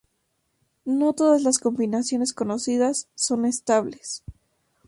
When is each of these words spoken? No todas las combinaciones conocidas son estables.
No 0.83 1.13
todas 1.13 1.43
las 1.43 1.59
combinaciones 1.59 2.33
conocidas 2.33 3.07
son 3.13 3.45
estables. 3.45 4.23